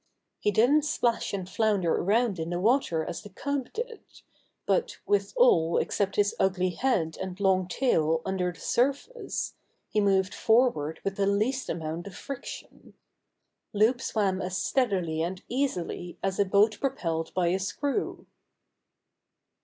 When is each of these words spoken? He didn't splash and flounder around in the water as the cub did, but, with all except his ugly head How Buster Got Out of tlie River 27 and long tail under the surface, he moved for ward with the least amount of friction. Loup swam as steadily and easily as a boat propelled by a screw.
He 0.39 0.49
didn't 0.49 0.81
splash 0.81 1.31
and 1.31 1.47
flounder 1.47 1.93
around 1.93 2.39
in 2.39 2.49
the 2.49 2.59
water 2.59 3.05
as 3.05 3.21
the 3.21 3.29
cub 3.29 3.71
did, 3.71 4.01
but, 4.65 4.97
with 5.05 5.31
all 5.37 5.77
except 5.77 6.15
his 6.15 6.33
ugly 6.39 6.71
head 6.71 6.79
How 6.81 7.03
Buster 7.03 7.03
Got 7.03 7.05
Out 7.05 7.05
of 7.05 7.13
tlie 7.13 7.21
River 7.21 7.53
27 7.53 7.53
and 7.53 7.57
long 7.59 7.67
tail 8.17 8.21
under 8.25 8.51
the 8.51 8.59
surface, 8.59 9.53
he 9.89 10.01
moved 10.01 10.33
for 10.33 10.71
ward 10.71 11.01
with 11.03 11.17
the 11.17 11.27
least 11.27 11.69
amount 11.69 12.07
of 12.07 12.15
friction. 12.15 12.95
Loup 13.73 14.01
swam 14.01 14.41
as 14.41 14.57
steadily 14.57 15.21
and 15.21 15.43
easily 15.47 16.17
as 16.23 16.39
a 16.39 16.45
boat 16.45 16.79
propelled 16.79 17.31
by 17.35 17.49
a 17.49 17.59
screw. 17.59 18.25